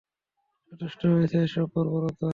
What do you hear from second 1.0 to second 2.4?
হয়েছে এসব বর্বরতা।